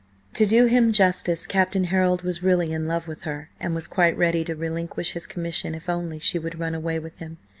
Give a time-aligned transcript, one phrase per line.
[0.33, 4.17] To do him justice, Captain Harold was really in love with her and was quite
[4.17, 7.37] ready to relinquish his commission if only she would run away with him.